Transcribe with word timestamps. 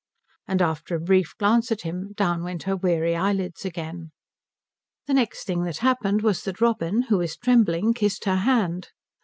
And 0.47 0.63
after 0.63 0.95
a 0.95 0.99
brief 0.99 1.37
glance 1.37 1.71
at 1.71 1.81
him 1.81 2.13
down 2.15 2.41
went 2.43 2.63
her 2.63 2.75
weary 2.75 3.15
eyelids 3.15 3.65
again. 3.65 4.09
The 5.05 5.13
next 5.13 5.43
thing 5.45 5.61
that 5.65 5.77
happened 5.77 6.23
was 6.23 6.41
that 6.45 6.59
Robin, 6.59 7.03
who 7.03 7.19
was 7.19 7.37
trembling, 7.37 7.93
kissed 7.93 8.25
her 8.25 8.37
hand. 8.37 8.89